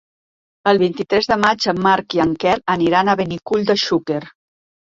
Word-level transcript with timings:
El 0.71 0.79
vint-i-tres 0.83 1.29
de 1.33 1.37
maig 1.43 1.67
en 1.73 1.83
Marc 1.89 2.17
i 2.21 2.23
en 2.25 2.33
Quer 2.45 2.57
aniran 2.77 3.15
a 3.15 3.19
Benicull 3.23 3.71
de 3.73 3.81
Xúquer. 3.87 4.21